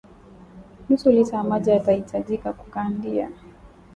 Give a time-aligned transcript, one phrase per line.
[0.89, 3.31] nusu lita ya maji yatahitajika kukandia